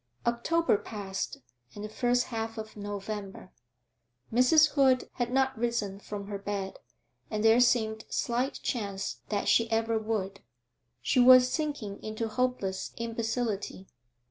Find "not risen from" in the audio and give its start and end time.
5.31-6.25